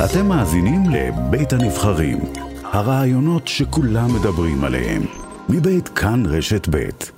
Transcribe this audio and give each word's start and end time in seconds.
אתם 0.00 0.26
מאזינים 0.28 0.82
לבית 0.90 1.52
הנבחרים, 1.52 2.18
הרעיונות 2.64 3.48
שכולם 3.48 4.08
מדברים 4.14 4.64
עליהם, 4.64 5.02
מבית 5.48 5.88
כאן 5.88 6.26
רשת 6.26 6.68
בית. 6.68 7.12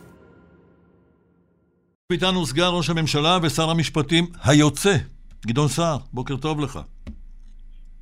איתנו 2.12 2.46
סגן 2.46 2.68
ראש 2.70 2.90
הממשלה 2.90 3.38
ושר 3.42 3.70
המשפטים 3.70 4.26
היוצא, 4.44 4.96
גדעון 5.46 5.68
סער, 5.68 5.98
בוקר 6.12 6.36
טוב 6.36 6.60
לך. 6.60 6.80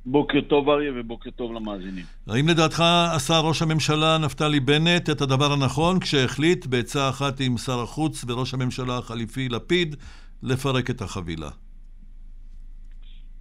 בוקר 0.05 0.41
טוב 0.49 0.69
אריה 0.69 0.91
ובוקר 0.95 1.29
טוב 1.29 1.53
למאזינים. 1.53 2.05
האם 2.27 2.47
לדעתך 2.47 2.83
עשה 3.15 3.39
ראש 3.39 3.61
הממשלה 3.61 4.17
נפתלי 4.17 4.59
בנט 4.59 5.09
את 5.09 5.21
הדבר 5.21 5.53
הנכון 5.53 5.99
כשהחליט 5.99 6.65
בעצה 6.65 7.09
אחת 7.09 7.39
עם 7.39 7.57
שר 7.57 7.81
החוץ 7.81 8.25
וראש 8.27 8.53
הממשלה 8.53 8.97
החליפי 8.97 9.49
לפיד 9.49 9.95
לפרק 10.43 10.89
את 10.89 11.01
החבילה? 11.01 11.49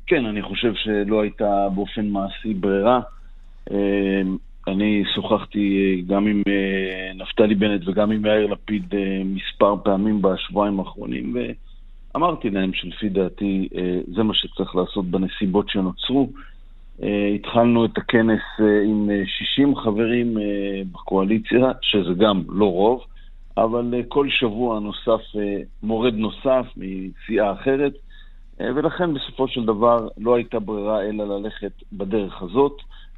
כן, 0.06 0.26
אני 0.26 0.42
חושב 0.42 0.74
שלא 0.74 1.22
הייתה 1.22 1.68
באופן 1.74 2.08
מעשי 2.08 2.54
ברירה. 2.54 3.00
אה, 3.70 4.22
אני 4.66 5.04
שוחחתי 5.14 6.02
גם 6.06 6.26
עם 6.26 6.42
אה, 6.48 7.12
נפתלי 7.14 7.54
בנט 7.54 7.88
וגם 7.88 8.10
עם 8.10 8.26
יאיר 8.26 8.46
לפיד 8.46 8.94
אה, 8.94 9.22
מספר 9.24 9.76
פעמים 9.84 10.22
בשבועיים 10.22 10.80
האחרונים, 10.80 11.36
ואמרתי 12.14 12.50
להם 12.50 12.72
שלפי 12.74 13.08
דעתי 13.08 13.68
זה 14.14 14.22
מה 14.22 14.34
שצריך 14.34 14.76
לעשות 14.76 15.04
בנסיבות 15.04 15.68
שנוצרו. 15.68 16.28
התחלנו 17.34 17.84
את 17.84 17.98
הכנס 17.98 18.40
עם 18.86 19.10
60 19.26 19.76
חברים 19.76 20.36
בקואליציה, 20.92 21.72
שזה 21.82 22.14
גם 22.18 22.42
לא 22.48 22.72
רוב, 22.72 23.04
אבל 23.56 23.94
כל 24.08 24.28
שבוע 24.30 24.80
נוסף 24.80 25.20
מורד 25.82 26.14
נוסף 26.14 26.66
מסיעה 26.76 27.52
אחרת. 27.52 27.92
אה, 28.60 28.66
ולכן 28.76 29.14
בסופו 29.14 29.48
של 29.48 29.64
דבר 29.64 30.08
לא 30.18 30.34
הייתה 30.34 30.58
ברירה 30.58 31.02
אלא 31.02 31.38
ללכת 31.38 31.72
בדרך 31.92 32.42
הזאת. 32.42 32.72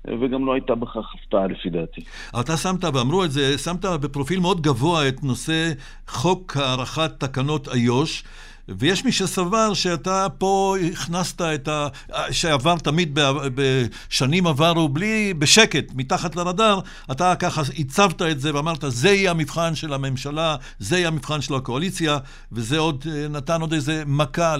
אה, 0.08 0.14
וגם 0.20 0.46
לא 0.46 0.52
הייתה 0.52 0.74
בכך 0.74 1.14
הפתעה 1.14 1.46
לפי 1.46 1.70
דעתי. 1.70 2.00
אתה 2.40 2.56
שמת, 2.56 2.84
ואמרו 2.84 3.24
את 3.24 3.30
זה, 3.30 3.58
שמת 3.58 3.84
בפרופיל 3.84 4.40
מאוד 4.40 4.60
גבוה 4.60 5.08
את 5.08 5.22
נושא 5.22 5.72
חוק 6.08 6.56
הארכת 6.56 7.20
תקנות 7.20 7.68
איו"ש. 7.68 8.24
ויש 8.68 9.04
מי 9.04 9.12
שסבר 9.12 9.74
שאתה 9.74 10.26
פה 10.38 10.74
הכנסת 10.92 11.40
את 11.40 11.68
ה... 11.68 11.88
שעבר 12.30 12.76
תמיד 12.76 13.18
בשנים 13.54 14.46
עברו 14.46 14.88
בלי, 14.88 15.34
בשקט, 15.38 15.92
מתחת 15.96 16.36
לרדאר, 16.36 16.78
אתה 17.12 17.34
ככה 17.36 17.60
הצבת 17.78 18.22
את 18.22 18.40
זה 18.40 18.54
ואמרת, 18.54 18.84
זה 18.88 19.08
יהיה 19.08 19.30
המבחן 19.30 19.74
של 19.74 19.92
הממשלה, 19.92 20.56
זה 20.78 20.96
יהיה 20.96 21.08
המבחן 21.08 21.40
של 21.40 21.54
הקואליציה, 21.54 22.18
וזה 22.52 22.78
עוד 22.78 23.04
נתן 23.30 23.60
עוד 23.60 23.72
איזה 23.72 24.02
מכה 24.06 24.56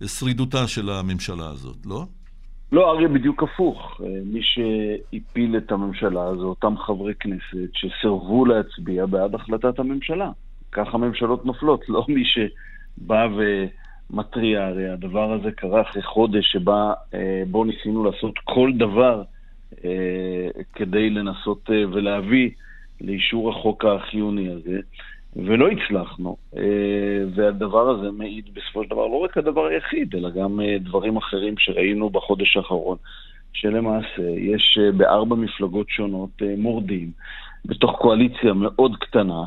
לשרידותה 0.00 0.66
של 0.66 0.90
הממשלה 0.90 1.48
הזאת, 1.50 1.76
לא? 1.86 2.04
לא, 2.72 2.90
אריה, 2.90 3.08
בדיוק 3.08 3.42
הפוך. 3.42 4.00
מי 4.24 4.40
שהפיל 4.42 5.56
את 5.56 5.72
הממשלה 5.72 6.36
זה 6.36 6.44
אותם 6.44 6.74
חברי 6.86 7.12
כנסת 7.20 7.70
שסירבו 7.72 8.44
להצביע 8.46 9.06
בעד 9.06 9.34
החלטת 9.34 9.78
הממשלה. 9.78 10.30
ככה 10.72 10.98
ממשלות 10.98 11.46
נופלות, 11.46 11.88
לא 11.88 12.04
מי 12.08 12.24
ש... 12.24 12.38
בא 13.00 13.28
ומתריע, 14.10 14.66
הרי 14.66 14.88
הדבר 14.88 15.32
הזה 15.32 15.52
קרה 15.52 15.80
אחרי 15.80 16.02
חודש 16.02 16.52
שבה 16.52 16.92
אה, 17.14 17.42
בו 17.50 17.64
ניסינו 17.64 18.04
לעשות 18.04 18.38
כל 18.44 18.72
דבר 18.76 19.22
אה, 19.84 20.48
כדי 20.74 21.10
לנסות 21.10 21.70
אה, 21.70 21.84
ולהביא 21.92 22.50
לאישור 23.00 23.50
החוק 23.50 23.84
החיוני 23.84 24.48
הזה, 24.48 24.78
ולא 25.36 25.68
הצלחנו. 25.68 26.36
והדבר 27.34 27.90
הזה 27.90 28.10
מעיד 28.10 28.44
בסופו 28.54 28.84
של 28.84 28.90
דבר 28.90 29.06
לא 29.06 29.16
רק 29.16 29.38
הדבר 29.38 29.66
היחיד, 29.66 30.14
אלא 30.14 30.30
גם 30.30 30.60
דברים 30.80 31.16
אחרים 31.16 31.54
שראינו 31.58 32.10
בחודש 32.10 32.56
האחרון, 32.56 32.96
שלמעשה 33.52 34.22
יש 34.36 34.78
בארבע 34.96 35.36
מפלגות 35.36 35.90
שונות 35.90 36.42
מורדים 36.58 37.10
בתוך 37.64 37.96
קואליציה 37.98 38.52
מאוד 38.52 38.96
קטנה, 38.96 39.44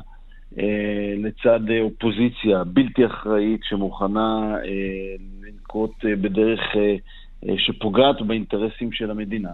לצד 1.18 1.70
אה, 1.70 1.82
אופוזיציה 1.82 2.64
בלתי 2.64 3.06
אחראית 3.06 3.62
שמוכנה 3.64 4.56
אה, 4.56 5.16
לנקוט 5.42 6.06
בדרך 6.06 6.60
שפוגעת 7.58 8.22
באינטרסים 8.22 8.92
של 8.92 9.12
המדינה. 9.12 9.52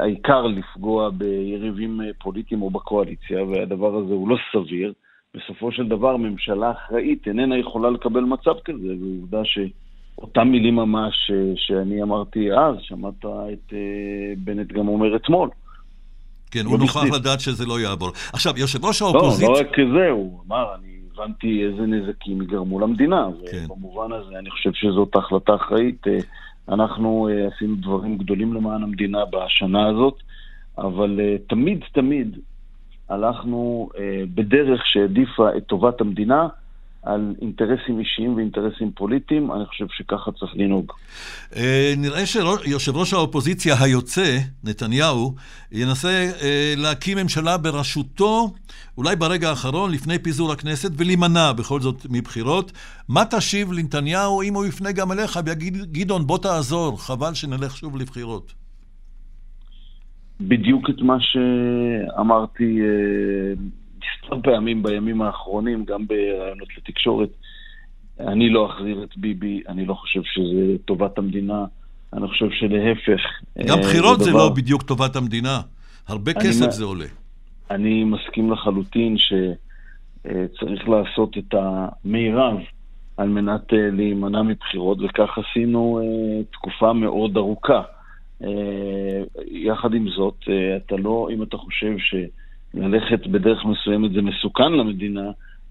העיקר 0.00 0.46
לפגוע 0.46 1.10
ביריבים 1.10 2.00
פוליטיים 2.18 2.62
או 2.62 2.70
בקואליציה, 2.70 3.44
והדבר 3.44 3.96
הזה 3.96 4.14
הוא 4.14 4.28
לא 4.28 4.36
סביר. 4.52 4.92
בסופו 5.34 5.72
של 5.72 5.88
דבר, 5.88 6.16
ממשלה 6.16 6.70
אחראית 6.70 7.28
איננה 7.28 7.58
יכולה 7.58 7.90
לקבל 7.90 8.20
מצב 8.20 8.54
כזה, 8.64 8.94
ועובדה 9.00 9.40
שאותם 9.44 10.48
מילים 10.48 10.76
ממש 10.76 11.30
שאני 11.56 12.02
אמרתי 12.02 12.52
אז, 12.52 12.76
שמעת 12.80 13.24
את 13.24 13.72
בנט 14.38 14.72
גם 14.72 14.88
אומר 14.88 15.16
אתמול. 15.16 15.48
כן, 16.50 16.66
הוא 16.66 16.78
נוכח 16.78 17.04
לדעת 17.14 17.40
שזה 17.40 17.66
לא 17.66 17.80
יעבור. 17.80 18.08
עכשיו, 18.32 18.58
יושב 18.58 18.84
ראש 18.84 19.02
האופוזיציה... 19.02 19.48
לא, 19.48 19.54
לא 19.54 19.60
רק 19.60 19.76
זה, 19.94 20.10
הוא 20.10 20.40
אמר, 20.46 20.74
אני 20.74 20.96
הבנתי 21.18 21.64
איזה 21.64 21.82
נזקים 21.82 22.40
ייגרמו 22.40 22.80
למדינה, 22.80 23.28
כן. 23.50 23.64
ובמובן 23.64 24.12
הזה 24.12 24.38
אני 24.38 24.50
חושב 24.50 24.70
שזאת 24.74 25.16
החלטה 25.16 25.54
אחראית. 25.54 26.06
אה, 26.06 26.18
אנחנו 26.68 27.28
אה, 27.28 27.48
עשינו 27.54 27.76
דברים 27.76 28.18
גדולים 28.18 28.54
למען 28.54 28.82
המדינה 28.82 29.18
בשנה 29.24 29.88
הזאת, 29.88 30.14
אבל 30.78 31.20
אה, 31.20 31.36
תמיד 31.48 31.84
תמיד 31.92 32.38
הלכנו 33.08 33.88
בדרך 34.34 34.80
שהעדיפה 34.86 35.56
את 35.56 35.62
טובת 35.66 36.00
המדינה. 36.00 36.48
על 37.06 37.34
אינטרסים 37.42 37.98
אישיים 38.00 38.34
ואינטרסים 38.34 38.90
פוליטיים, 38.90 39.52
אני 39.52 39.66
חושב 39.66 39.86
שככה 39.90 40.32
צריך 40.32 40.52
לנהוג. 40.54 40.92
אה, 41.56 41.94
נראה 41.96 42.26
שיושב 42.26 42.96
ראש 42.96 43.12
האופוזיציה 43.12 43.74
היוצא, 43.80 44.38
נתניהו, 44.64 45.34
ינסה 45.72 46.08
אה, 46.42 46.74
להקים 46.76 47.18
ממשלה 47.18 47.58
בראשותו, 47.58 48.54
אולי 48.98 49.16
ברגע 49.16 49.48
האחרון, 49.48 49.92
לפני 49.92 50.18
פיזור 50.18 50.52
הכנסת, 50.52 50.90
ולהימנע 50.96 51.52
בכל 51.52 51.80
זאת 51.80 52.06
מבחירות. 52.10 52.72
מה 53.08 53.24
תשיב 53.30 53.72
לנתניהו 53.72 54.42
אם 54.42 54.54
הוא 54.54 54.66
יפנה 54.66 54.92
גם 54.92 55.12
אליך 55.12 55.40
ויגיד, 55.44 55.76
גדעון, 55.92 56.26
בוא 56.26 56.38
תעזור, 56.38 57.02
חבל 57.02 57.34
שנלך 57.34 57.76
שוב 57.76 57.96
לבחירות? 57.96 58.54
בדיוק 60.40 60.90
את 60.90 61.02
מה 61.02 61.16
שאמרתי 61.20 62.80
אה, 64.32 64.36
מספר 64.36 64.50
פעמים 64.50 64.82
בימים 64.82 65.22
האחרונים, 65.22 65.84
גם 65.84 66.06
בראיונות 66.06 66.68
לתקשורת. 66.76 67.28
אני 68.20 68.50
לא 68.50 68.70
אחזיר 68.70 69.02
את 69.02 69.16
ביבי, 69.16 69.62
אני 69.68 69.86
לא 69.86 69.94
חושב 69.94 70.20
שזה 70.24 70.76
טובת 70.84 71.18
המדינה, 71.18 71.64
אני 72.12 72.28
חושב 72.28 72.50
שלהפך. 72.50 73.20
גם 73.66 73.78
בחירות 73.80 74.18
זה, 74.18 74.30
דבר... 74.30 74.38
זה 74.40 74.44
לא 74.44 74.54
בדיוק 74.54 74.82
טובת 74.82 75.16
המדינה, 75.16 75.60
הרבה 76.08 76.32
כסף 76.32 76.64
אני, 76.64 76.72
זה 76.72 76.84
עולה. 76.84 77.06
אני 77.70 78.04
מסכים 78.04 78.50
לחלוטין 78.52 79.16
שצריך 79.18 80.88
לעשות 80.88 81.38
את 81.38 81.54
המירב 81.54 82.58
על 83.16 83.28
מנת 83.28 83.72
אה, 83.72 83.90
להימנע 83.92 84.42
מבחירות, 84.42 84.98
וכך 85.00 85.38
עשינו 85.38 86.00
אה, 86.02 86.42
תקופה 86.52 86.92
מאוד 86.92 87.36
ארוכה. 87.36 87.82
אה, 88.44 89.22
יחד 89.50 89.94
עם 89.94 90.08
זאת, 90.08 90.44
אתה 90.76 90.96
לא, 90.96 91.28
אם 91.34 91.42
אתה 91.42 91.56
חושב 91.56 91.98
ש... 91.98 92.14
ללכת 92.76 93.26
בדרך 93.26 93.64
מסוימת 93.64 94.12
זה 94.12 94.22
מסוכן 94.22 94.72
למדינה, 94.72 95.30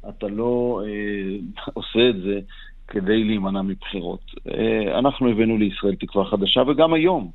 אתה 0.09 0.27
לא 0.27 0.81
אה, 0.85 1.63
עושה 1.73 2.09
את 2.09 2.21
זה 2.21 2.39
כדי 2.87 3.23
להימנע 3.23 3.61
מבחירות. 3.61 4.21
אה, 4.51 4.99
אנחנו 4.99 5.29
הבאנו 5.29 5.57
לישראל 5.57 5.95
תקווה 5.95 6.25
חדשה, 6.25 6.61
וגם 6.67 6.93
היום 6.93 7.31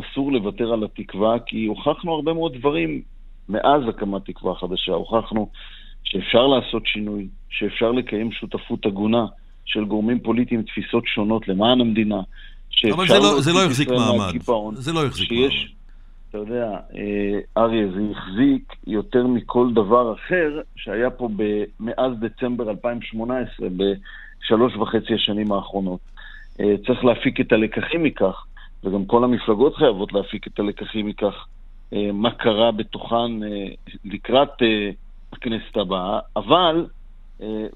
אסור 0.00 0.32
לוותר 0.32 0.72
על 0.72 0.84
התקווה, 0.84 1.38
כי 1.46 1.66
הוכחנו 1.66 2.14
הרבה 2.14 2.32
מאוד 2.32 2.56
דברים 2.58 3.02
מאז 3.48 3.82
הקמת 3.88 4.24
תקווה 4.24 4.54
חדשה. 4.54 4.92
הוכחנו 4.92 5.48
שאפשר 6.04 6.46
לעשות 6.46 6.86
שינוי, 6.86 7.28
שאפשר 7.50 7.92
לקיים 7.92 8.32
שותפות 8.32 8.86
הגונה 8.86 9.26
של 9.64 9.84
גורמים 9.84 10.20
פוליטיים, 10.20 10.62
תפיסות 10.62 11.04
שונות 11.06 11.48
למען 11.48 11.80
המדינה. 11.80 12.20
אבל 12.92 13.08
זה 13.08 13.18
לא, 13.18 13.40
זה 13.40 13.52
לא 13.52 13.64
החזיק 13.64 13.88
מעמד. 13.88 14.32
זה 14.74 14.92
לא 14.92 15.06
החזיק 15.06 15.32
מעמד. 15.32 15.79
אתה 16.30 16.38
יודע, 16.38 16.78
אה, 16.96 17.38
אריה, 17.56 17.86
זה 17.92 18.00
החזיק 18.10 18.74
יותר 18.86 19.26
מכל 19.26 19.72
דבר 19.74 20.14
אחר 20.14 20.60
שהיה 20.76 21.10
פה 21.10 21.28
מאז 21.80 22.12
דצמבר 22.20 22.70
2018, 22.70 23.68
בשלוש 23.68 24.76
וחצי 24.76 25.14
השנים 25.14 25.52
האחרונות. 25.52 26.00
אה, 26.60 26.74
צריך 26.86 27.04
להפיק 27.04 27.40
את 27.40 27.52
הלקחים 27.52 28.02
מכך, 28.02 28.44
וגם 28.84 29.04
כל 29.06 29.24
המפלגות 29.24 29.74
חייבות 29.76 30.12
להפיק 30.12 30.46
את 30.46 30.58
הלקחים 30.58 31.06
מכך, 31.06 31.46
אה, 31.92 32.12
מה 32.12 32.30
קרה 32.30 32.72
בתוכן 32.72 33.30
לקראת 34.04 34.62
הכנסת 35.32 35.76
הבאה, 35.76 36.18
אבל 36.36 36.86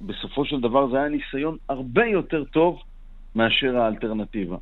בסופו 0.01 0.45
של 0.45 0.61
דבר 0.61 0.91
זה 0.91 0.97
היה 0.97 1.09
ניסיון 1.09 1.57
הרבה 1.69 2.07
יותר 2.07 2.45
טוב 2.45 2.83
מאשר 3.35 3.77
האלטרנטיבה. 3.77 4.57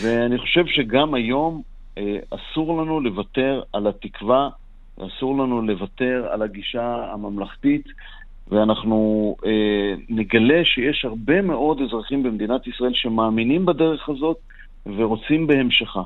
ואני 0.00 0.38
חושב 0.38 0.66
שגם 0.66 1.14
היום 1.14 1.62
אסור 2.30 2.82
לנו 2.82 3.00
לוותר 3.00 3.62
על 3.72 3.86
התקווה, 3.86 4.48
אסור 4.98 5.38
לנו 5.38 5.62
לוותר 5.62 6.26
על 6.30 6.42
הגישה 6.42 7.06
הממלכתית, 7.12 7.86
ואנחנו 8.48 9.36
אה, 9.46 9.94
נגלה 10.08 10.64
שיש 10.64 11.04
הרבה 11.04 11.42
מאוד 11.42 11.80
אזרחים 11.80 12.22
במדינת 12.22 12.66
ישראל 12.66 12.92
שמאמינים 12.94 13.66
בדרך 13.66 14.08
הזאת, 14.08 14.36
ורוצים 14.96 15.46
בהמשכה. 15.46 16.02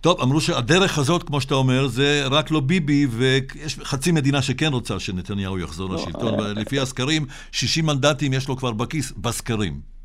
טוב, 0.00 0.20
אמרו 0.20 0.40
שהדרך 0.40 0.98
הזאת, 0.98 1.22
כמו 1.22 1.40
שאתה 1.40 1.54
אומר, 1.54 1.86
זה 1.86 2.22
רק 2.30 2.50
לא 2.50 2.60
ביבי, 2.60 3.06
ויש 3.10 3.78
חצי 3.78 4.12
מדינה 4.12 4.42
שכן 4.42 4.72
רוצה 4.72 5.00
שנתניהו 5.00 5.58
יחזור 5.58 5.90
לא, 5.90 5.94
לשלטון. 5.94 6.40
אה, 6.40 6.52
לפי 6.52 6.80
הסקרים, 6.80 7.26
60 7.52 7.86
מנדטים 7.86 8.32
יש 8.32 8.48
לו 8.48 8.56
כבר 8.56 8.72
בכיס, 8.72 9.12
בסקרים. 9.12 9.95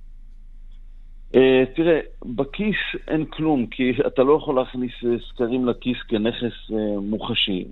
Uh, 1.31 1.37
תראה, 1.75 1.99
בכיס 2.25 2.75
אין 3.07 3.25
כלום, 3.25 3.65
כי 3.65 3.91
אתה 4.07 4.23
לא 4.23 4.33
יכול 4.33 4.55
להכניס 4.55 4.91
סקרים 5.29 5.67
לכיס 5.67 5.97
כנכס 6.07 6.69
uh, 6.69 6.73
מוחשי. 7.01 7.65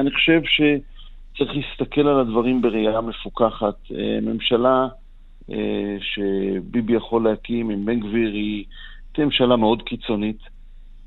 אני 0.00 0.10
חושב 0.10 0.40
שצריך 0.44 1.50
להסתכל 1.56 2.08
על 2.08 2.20
הדברים 2.20 2.62
בראייה 2.62 3.00
מפוקחת. 3.00 3.74
ממשלה 4.22 4.88
שביבי 6.00 6.92
יכול 6.92 7.24
להקים 7.24 7.70
עם 7.70 7.84
בן 7.84 8.00
גביר 8.00 8.32
היא 8.32 8.64
תהיה 9.12 9.24
ממשלה 9.24 9.56
מאוד 9.56 9.82
קיצונית. 9.82 10.38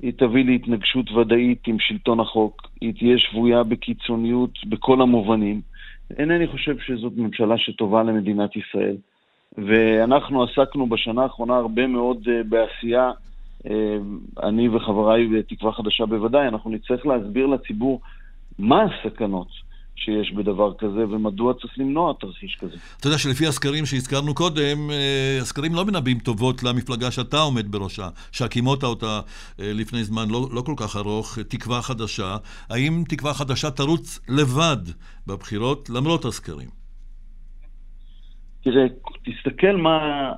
היא 0.02 0.12
תביא 0.16 0.44
להתנגשות 0.44 1.10
ודאית 1.10 1.66
עם 1.66 1.76
שלטון 1.80 2.20
החוק, 2.20 2.62
היא 2.80 2.94
תהיה 2.94 3.18
שבויה 3.18 3.62
בקיצוניות 3.62 4.66
בכל 4.66 5.02
המובנים. 5.02 5.60
אינני 6.18 6.46
חושב 6.46 6.78
שזאת 6.78 7.12
ממשלה 7.16 7.58
שטובה 7.58 8.02
למדינת 8.02 8.56
ישראל. 8.56 8.96
ואנחנו 9.58 10.44
עסקנו 10.44 10.86
בשנה 10.88 11.22
האחרונה 11.22 11.56
הרבה 11.56 11.86
מאוד 11.86 12.22
uh, 12.24 12.30
בעשייה, 12.48 13.10
uh, 13.64 13.68
אני 14.42 14.68
וחבריי 14.68 15.26
בתקווה 15.26 15.72
חדשה 15.72 16.06
בוודאי, 16.06 16.48
אנחנו 16.48 16.70
נצטרך 16.70 17.06
להסביר 17.06 17.46
לציבור 17.46 18.00
מה 18.58 18.82
הסכנות 18.82 19.48
שיש 19.96 20.32
בדבר 20.32 20.74
כזה, 20.74 21.04
ומדוע 21.10 21.54
צריך 21.54 21.78
למנוע 21.78 22.12
תרחיש 22.20 22.56
כזה. 22.60 22.76
אתה 23.00 23.06
יודע 23.06 23.18
שלפי 23.18 23.46
הסקרים 23.46 23.86
שהזכרנו 23.86 24.34
קודם, 24.34 24.90
אה, 24.90 25.38
הסקרים 25.40 25.74
לא 25.74 25.84
מנבאים 25.84 26.18
טובות 26.18 26.62
למפלגה 26.62 27.10
שאתה 27.10 27.38
עומד 27.38 27.72
בראשה, 27.72 28.08
שהקימות 28.32 28.84
אותה 28.84 29.20
אה, 29.60 29.72
לפני 29.74 30.04
זמן 30.04 30.28
לא, 30.30 30.48
לא 30.52 30.60
כל 30.60 30.74
כך 30.76 30.96
ארוך, 30.96 31.38
תקווה 31.38 31.82
חדשה. 31.82 32.36
האם 32.70 33.04
תקווה 33.08 33.34
חדשה 33.34 33.70
תרוץ 33.70 34.20
לבד 34.28 34.92
בבחירות 35.26 35.90
למרות 35.90 36.24
הסקרים? 36.24 36.85
תראה, 38.66 38.86
תסתכל 39.24 39.76
מה... 39.76 40.32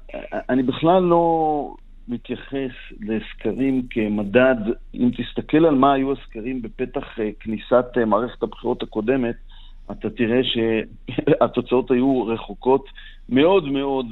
אני 0.48 0.62
בכלל 0.62 1.02
לא 1.02 1.74
מתייחס 2.08 2.70
לסקרים 3.00 3.82
כמדד. 3.90 4.56
אם 4.94 5.10
תסתכל 5.16 5.64
על 5.66 5.74
מה 5.74 5.92
היו 5.92 6.12
הסקרים 6.12 6.62
בפתח 6.62 7.20
אה, 7.20 7.30
כניסת 7.40 7.84
מערכת 8.06 8.42
הבחירות 8.42 8.82
הקודמת, 8.82 9.34
אתה 9.90 10.10
תראה 10.10 10.40
שהתוצאות 10.44 11.90
היו 11.90 12.26
רחוקות 12.26 12.84
מאוד 13.28 13.68
מאוד 13.68 14.06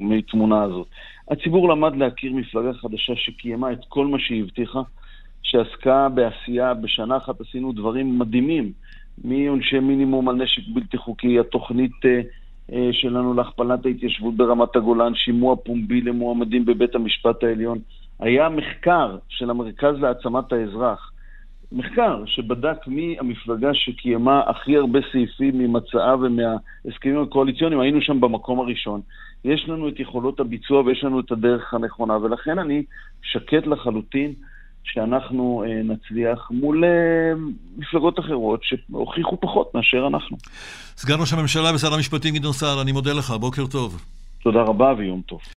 מתמונה 0.00 0.62
הזאת. 0.62 0.86
הציבור 1.30 1.68
למד 1.68 1.96
להכיר 1.96 2.32
מפלגה 2.32 2.72
חדשה 2.72 3.16
שקיימה 3.16 3.72
את 3.72 3.80
כל 3.88 4.06
מה 4.06 4.18
שהיא 4.18 4.42
הבטיחה, 4.42 4.80
שעסקה 5.42 6.08
בעשייה, 6.08 6.74
בשנה 6.74 7.16
אחת 7.16 7.40
עשינו 7.40 7.72
דברים 7.72 8.18
מדהימים, 8.18 8.72
מעונשי 9.24 9.78
מינימום 9.78 10.28
על 10.28 10.36
נשק 10.36 10.62
בלתי 10.74 10.96
חוקי, 10.98 11.38
התוכנית 11.38 12.04
אה, 12.04 12.10
אה, 12.10 12.20
שלנו 12.92 13.34
להכפלת 13.34 13.86
ההתיישבות 13.86 14.34
ברמת 14.36 14.76
הגולן, 14.76 15.14
שימוע 15.14 15.56
פומבי 15.56 16.00
למועמדים 16.00 16.64
בבית 16.64 16.94
המשפט 16.94 17.44
העליון. 17.44 17.78
היה 18.20 18.48
מחקר 18.48 19.16
של 19.28 19.50
המרכז 19.50 19.94
להעצמת 20.00 20.52
האזרח, 20.52 21.12
מחקר 21.72 22.22
שבדק 22.26 22.86
מי 22.86 23.16
המפלגה 23.20 23.74
שקיימה 23.74 24.42
הכי 24.46 24.76
הרבה 24.76 24.98
סעיפים 25.12 25.58
ממצעה 25.58 26.16
ומההסכמים 26.16 27.22
הקואליציוניים, 27.22 27.80
היינו 27.80 28.00
שם 28.00 28.20
במקום 28.20 28.60
הראשון. 28.60 29.00
יש 29.44 29.68
לנו 29.68 29.88
את 29.88 30.00
יכולות 30.00 30.40
הביצוע 30.40 30.82
ויש 30.82 31.04
לנו 31.04 31.20
את 31.20 31.32
הדרך 31.32 31.74
הנכונה, 31.74 32.16
ולכן 32.16 32.58
אני 32.58 32.82
שקט 33.22 33.66
לחלוטין 33.66 34.32
שאנחנו 34.84 35.64
אה, 35.66 35.82
נצליח 35.82 36.50
מול 36.50 36.84
אה, 36.84 36.90
מפלגות 37.76 38.18
אחרות 38.18 38.60
שהוכיחו 38.62 39.40
פחות 39.40 39.74
מאשר 39.74 40.06
אנחנו. 40.06 40.36
סגן 40.96 41.20
ראש 41.20 41.32
הממשלה 41.32 41.74
ושר 41.74 41.94
המשפטים 41.94 42.34
גדעון 42.34 42.52
סער, 42.52 42.82
אני 42.82 42.92
מודה 42.92 43.12
לך, 43.12 43.30
בוקר 43.30 43.66
טוב. 43.66 44.02
תודה 44.42 44.60
רבה 44.60 44.94
ויום 44.98 45.20
טוב. 45.26 45.40